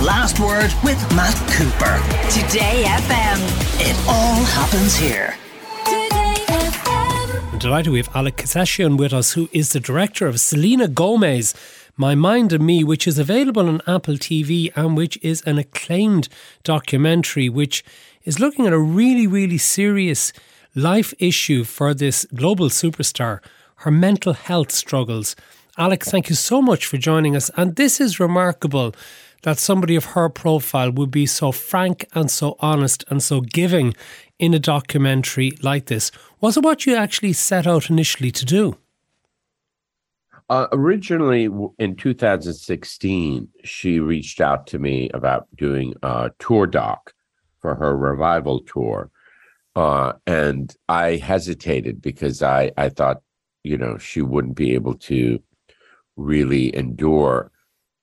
[0.00, 2.00] The Last Word with Matt Cooper.
[2.30, 3.36] Today FM.
[3.80, 5.34] It all happens here.
[7.52, 11.52] I'm delighted we have Alek Keshishian with us, who is the director of Selena Gomez,
[11.98, 16.30] My Mind and Me, which is available on Apple TV and which is an acclaimed
[16.64, 17.84] documentary which
[18.24, 20.32] is looking at a really, really serious
[20.74, 23.40] life issue for this global superstar,
[23.76, 25.36] her mental health struggles.
[25.76, 27.50] Alex, thank you so much for joining us.
[27.58, 28.94] And this is remarkable
[29.42, 33.94] that somebody of her profile would be so frank and so honest and so giving
[34.38, 36.10] in a documentary like this.
[36.40, 38.76] Was it what you actually set out initially to do?
[40.48, 47.14] Uh, originally, in 2016, she reached out to me about doing a tour doc
[47.60, 49.10] for her revival tour.
[49.76, 53.22] Uh, and I hesitated because I, I thought,
[53.62, 55.40] you know, she wouldn't be able to
[56.16, 57.52] really endure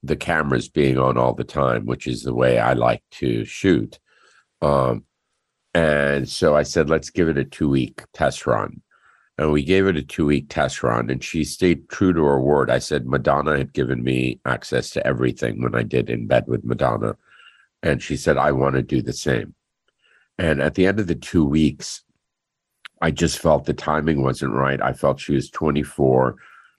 [0.07, 3.99] the cameras being on all the time, which is the way I like to shoot.
[4.61, 5.05] Um,
[5.73, 8.81] and so I said, let's give it a two week test run.
[9.37, 12.41] And we gave it a two week test run, and she stayed true to her
[12.41, 12.71] word.
[12.71, 16.63] I said, Madonna had given me access to everything when I did In Bed with
[16.63, 17.15] Madonna.
[17.83, 19.53] And she said, I want to do the same.
[20.39, 22.03] And at the end of the two weeks,
[23.01, 24.81] I just felt the timing wasn't right.
[24.81, 26.35] I felt she was 24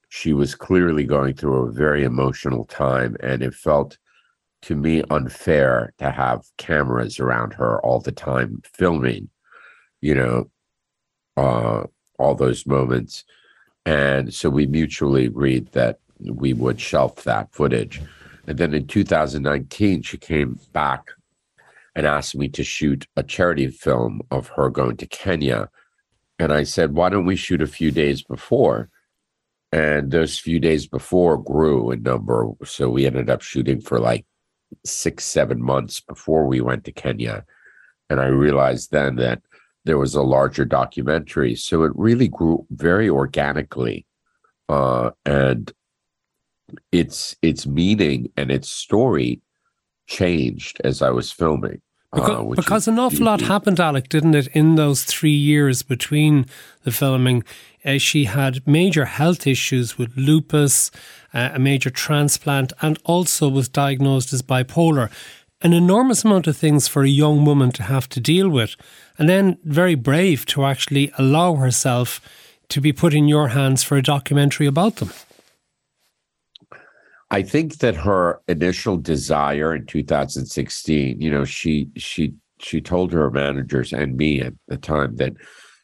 [0.09, 3.99] she was clearly going through a very emotional time and it felt
[4.63, 9.29] to me unfair to have cameras around her all the time filming
[10.01, 10.51] you know
[11.37, 11.85] uh
[12.19, 13.25] all those moments.
[13.87, 18.03] And so we mutually agreed that we would shelf that footage.
[18.47, 21.05] And then in 2019 she came back
[21.95, 25.71] and asked me to shoot a charity film of her going to Kenya.
[26.39, 28.91] And I said why don't we shoot a few days before
[29.73, 32.49] and those few days before grew in number.
[32.65, 34.25] So we ended up shooting for like
[34.85, 37.45] six seven months before we went to kenya.
[38.11, 39.43] And i realized then that
[39.85, 41.55] there was a larger documentary.
[41.55, 44.07] So it really grew very organically
[44.69, 45.73] uh, and
[46.93, 49.41] its its meaning and its story
[50.07, 51.81] changed as i was filming
[52.13, 56.47] because, uh, because an awful lot happened, Alek, didn't it, in those three years between
[56.85, 57.45] the filming?
[57.85, 60.91] Uh, she had major health issues with lupus,
[61.35, 65.11] uh, a major transplant, and also was diagnosed as bipolar.
[65.61, 68.77] An enormous amount of things for a young woman to have to deal with.
[69.19, 72.21] And then very brave to actually allow herself
[72.69, 75.11] to be put in your hands for a documentary about them.
[77.31, 83.31] I think that her initial desire in 2016, you know, she she she told her
[83.31, 85.35] managers and me at the time that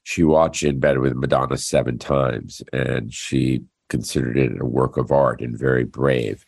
[0.03, 5.13] she watched In Bed with Madonna seven times and she considered it a work of
[5.13, 6.45] art and very brave.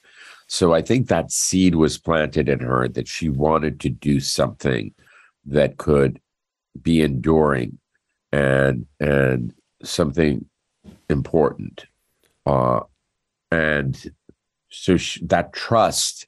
[0.48, 4.94] So I think that seed was planted in her that she wanted to do something
[5.44, 6.20] that could
[6.80, 7.78] be enduring
[8.32, 10.46] and and something
[11.08, 11.86] important.
[12.44, 12.80] Uh,
[13.50, 14.10] and
[14.76, 16.26] so she, that trust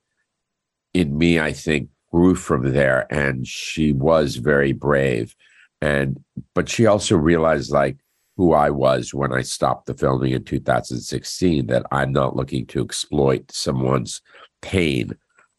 [0.94, 3.06] in me, I think, grew from there.
[3.12, 5.36] And she was very brave.
[5.80, 6.22] And,
[6.54, 7.98] but she also realized like
[8.36, 12.82] who I was when I stopped the filming in 2016, that I'm not looking to
[12.82, 14.22] exploit someone's
[14.62, 15.12] pain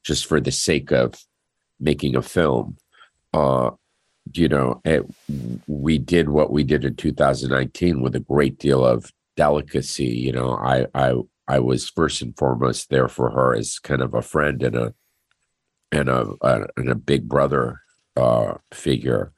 [0.04, 1.14] just for the sake of
[1.80, 2.78] making a film.
[3.34, 3.72] Uh,
[4.34, 5.06] you know, it,
[5.68, 10.06] we did what we did in 2019 with a great deal of delicacy.
[10.06, 11.14] You know, I, I,
[11.50, 14.94] I was first and foremost there for her as kind of a friend and a
[15.92, 17.82] and a, a and a big brother
[18.16, 19.34] uh, figure,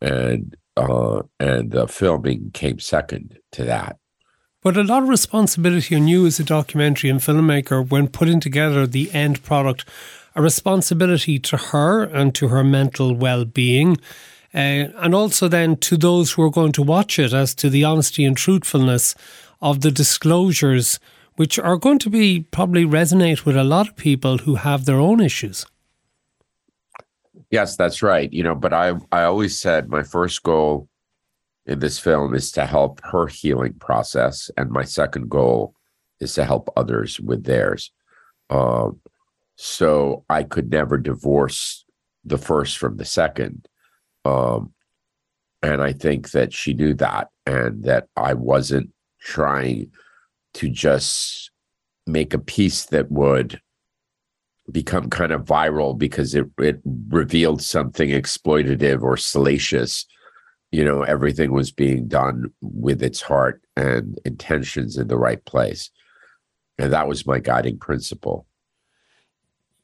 [0.00, 3.98] and uh, and the filming came second to that.
[4.60, 8.84] But a lot of responsibility on you as a documentary and filmmaker when putting together
[8.84, 9.84] the end product,
[10.34, 13.98] a responsibility to her and to her mental well being.
[14.52, 17.84] Uh, and also then to those who are going to watch it as to the
[17.84, 19.14] honesty and truthfulness
[19.60, 20.98] of the disclosures
[21.36, 24.98] which are going to be probably resonate with a lot of people who have their
[24.98, 25.66] own issues.
[27.50, 28.32] Yes, that's right.
[28.32, 30.88] You know, but I I always said my first goal
[31.66, 35.74] in this film is to help her healing process, and my second goal
[36.20, 37.92] is to help others with theirs.
[38.50, 39.00] Um,
[39.56, 41.84] so I could never divorce
[42.24, 43.68] the first from the second.
[44.24, 44.72] Um,
[45.62, 48.90] and I think that she knew that, and that I wasn't
[49.20, 49.90] trying
[50.56, 51.50] to just
[52.06, 53.60] make a piece that would
[54.70, 60.06] become kind of viral because it it revealed something exploitative or salacious.
[60.72, 65.90] You know everything was being done with its heart and intentions in the right place.
[66.78, 68.46] And that was my guiding principle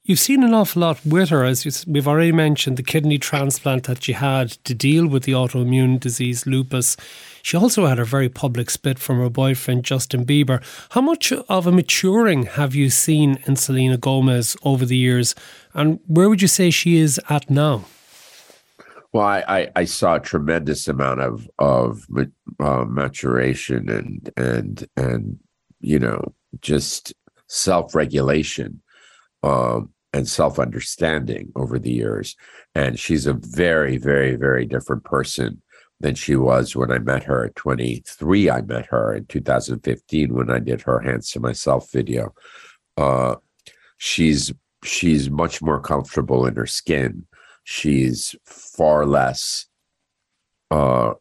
[0.05, 4.03] You've seen an awful lot with her, as we've already mentioned the kidney transplant that
[4.03, 6.97] she had to deal with the autoimmune disease lupus.
[7.41, 10.61] She also had a very public split from her boyfriend Justin Bieber.
[10.91, 15.37] How much of a maturing have you seen in Selena Gomez over the years,
[15.73, 17.85] and where would you say she is at now?
[19.13, 22.09] Well, I, I, I saw a tremendous amount of of
[22.59, 25.39] uh, maturation and and and
[25.79, 27.15] you know just
[27.47, 28.83] self regulation
[29.43, 32.37] um, and self understanding over the years.
[32.75, 35.63] And she's a very, very, very different person
[36.01, 38.51] than she was when I met her at 23.
[38.51, 42.35] I met her in 2015 when I did her Hands to Myself video.
[42.97, 43.37] Uh,
[43.99, 44.53] she's
[44.85, 47.27] she's much more comfortable in her skin.
[47.65, 49.67] She's far less
[50.73, 51.13] uh,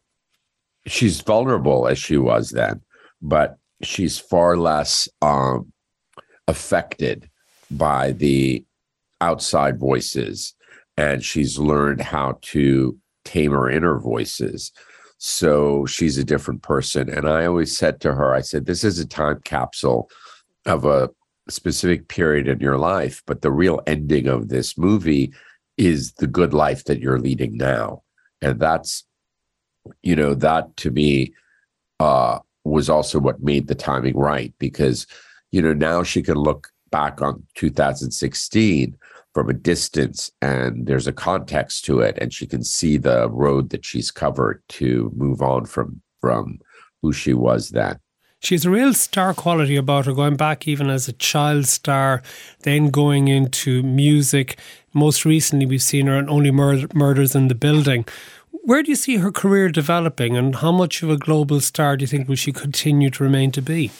[0.86, 2.80] she's vulnerable as she was then,
[3.20, 5.72] but she's far less um,
[6.48, 7.28] affected
[7.76, 8.64] by the
[9.20, 10.54] outside voices
[10.96, 14.72] and she's learned how to tame her inner voices.
[15.18, 18.98] So she's a different person and i always said to her i said this is
[18.98, 20.10] a time capsule
[20.66, 21.10] of a
[21.48, 25.32] specific period in your life but the real ending of this movie
[25.76, 28.02] is the good life that you're leading now.
[28.40, 29.04] And that's
[30.02, 31.34] you know that to me
[31.98, 35.06] uh was also what made the timing right because
[35.50, 38.96] you know now she can look back on 2016
[39.34, 43.70] from a distance and there's a context to it and she can see the road
[43.70, 46.60] that she's covered to move on from from
[47.00, 47.98] who she was then
[48.42, 52.24] she has a real star quality about her, going back even as a child star,
[52.62, 54.58] then going into music.
[54.92, 58.04] Most recently, we've seen her in Only Mur- Murders in the Building.
[58.50, 62.02] Where do you see her career developing, and how much of a global star do
[62.02, 63.92] you think will she continue to remain to be?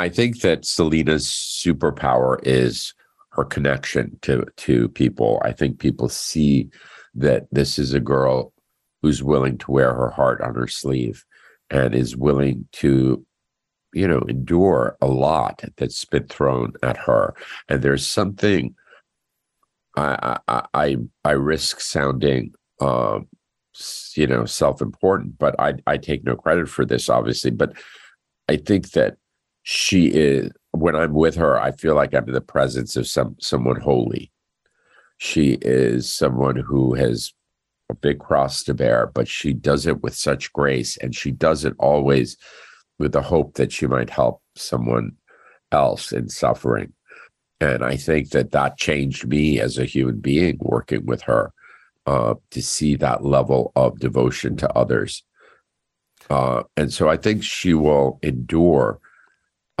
[0.00, 2.94] I think that Selena's superpower is
[3.32, 5.42] her connection to to people.
[5.44, 6.70] I think people see
[7.14, 8.54] that this is a girl
[9.02, 11.26] who's willing to wear her heart on her sleeve
[11.68, 13.26] and is willing to
[13.92, 17.34] you know endure a lot that's been thrown at her
[17.68, 18.74] and there's something
[19.96, 23.26] i i i, I risk sounding um
[24.14, 27.72] you know self-important but i i take no credit for this obviously but
[28.48, 29.16] i think that
[29.62, 33.36] she is when I'm with her, I feel like I'm in the presence of some
[33.40, 34.30] someone holy.
[35.18, 37.32] She is someone who has
[37.90, 41.64] a big cross to bear, but she does it with such grace, and she does
[41.64, 42.36] it always
[42.98, 45.12] with the hope that she might help someone
[45.72, 46.92] else in suffering.
[47.60, 51.52] And I think that that changed me as a human being working with her
[52.06, 55.22] uh, to see that level of devotion to others.
[56.30, 59.00] Uh, and so I think she will endure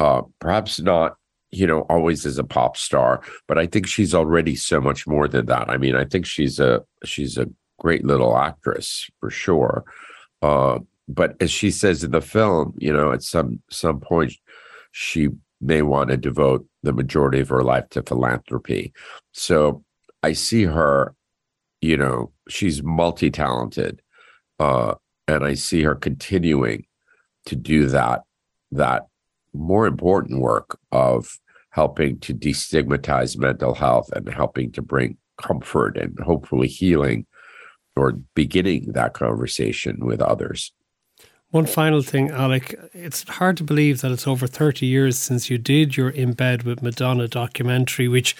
[0.00, 1.16] uh, perhaps not
[1.50, 5.28] you know always as a pop star but i think she's already so much more
[5.28, 5.68] than that.
[5.68, 9.84] I mean i think she's a she's a great little actress for sure.
[10.42, 14.32] Uh, but as she says in the film you know at some some point
[14.92, 15.28] she
[15.60, 18.94] may want to devote the majority of her life to philanthropy.
[19.32, 19.84] So
[20.22, 21.14] i see her
[21.82, 24.00] you know she's multi-talented
[24.60, 24.94] uh,
[25.28, 26.86] and i see her continuing
[27.44, 28.22] to do that
[28.72, 29.02] that
[29.52, 31.38] more important work of
[31.70, 37.26] helping to destigmatize mental health and helping to bring comfort and hopefully healing
[37.96, 40.72] or beginning that conversation with others.
[41.50, 42.90] One final thing, Alek.
[42.92, 46.62] It's hard to believe that it's over 30 years since you did your In Bed
[46.62, 48.36] with Madonna documentary, which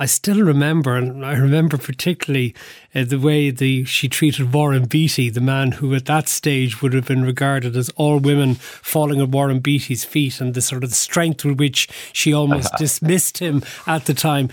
[0.00, 2.54] I still remember, and I remember particularly
[2.94, 6.92] uh, the way the she treated Warren Beatty, the man who at that stage would
[6.92, 10.90] have been regarded as all women falling at Warren Beatty's feet, and the sort of
[10.90, 14.50] the strength with which she almost dismissed him at the time.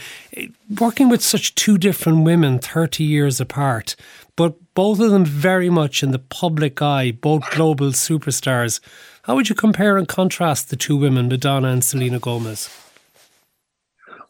[0.79, 3.95] Working with such two different women, thirty years apart,
[4.35, 8.79] but both of them very much in the public eye, both global superstars.
[9.23, 12.84] How would you compare and contrast the two women, Madonna and Selena Gomez?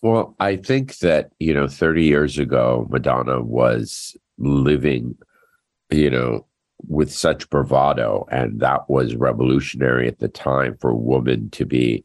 [0.05, 5.17] Well, I think that, you know, 30 years ago, Madonna was living,
[5.89, 6.45] you know,
[6.87, 8.27] with such bravado.
[8.29, 12.03] And that was revolutionary at the time for a woman to be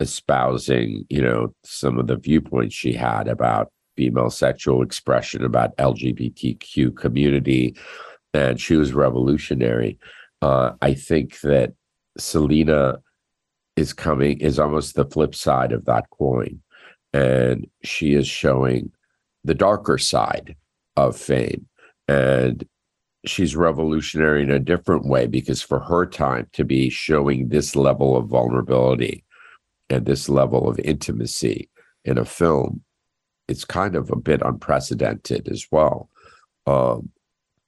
[0.00, 6.96] espousing, you know, some of the viewpoints she had about female sexual expression, about LGBTQ
[6.96, 7.76] community.
[8.32, 9.98] And she was revolutionary.
[10.40, 11.74] Uh, I think that
[12.16, 13.00] Selena
[13.76, 16.62] is coming, is almost the flip side of that coin
[17.14, 18.92] and she is showing
[19.44, 20.54] the darker side
[20.96, 21.66] of fame
[22.08, 22.66] and
[23.24, 28.16] she's revolutionary in a different way because for her time to be showing this level
[28.16, 29.24] of vulnerability
[29.88, 31.70] and this level of intimacy
[32.04, 32.82] in a film
[33.48, 36.08] it's kind of a bit unprecedented as well.
[36.66, 37.10] Um,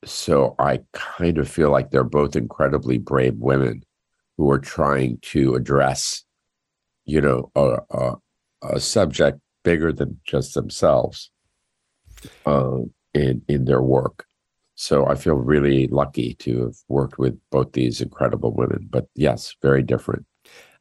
[0.04, 3.82] so I kind of feel like they're both incredibly brave women
[4.36, 6.24] who are trying to address,
[7.04, 8.14] you know, a, a,
[8.62, 11.30] a subject bigger than just themselves
[12.46, 12.78] uh,
[13.14, 14.26] in in their work.
[14.74, 18.88] So I feel really lucky to have worked with both these incredible women.
[18.90, 20.26] But yes, very different.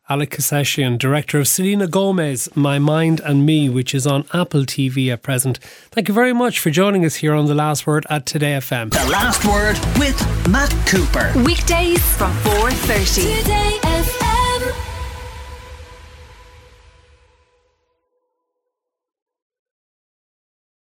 [0.08, 5.12] Alek Keshishian, director of Selena Gomez, My Mind and Me, which is on Apple TV
[5.12, 5.58] at present.
[5.90, 8.92] Thank you very much for joining us here on The Last Word at Today FM.
[8.92, 10.16] The Last Word with
[10.48, 11.34] Matt Cooper.
[11.44, 13.42] Weekdays from 4.30.
[13.42, 14.05] Today FM.